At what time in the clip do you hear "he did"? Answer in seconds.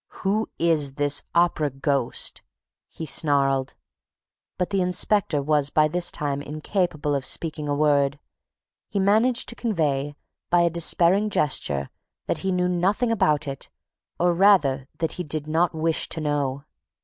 15.13-15.45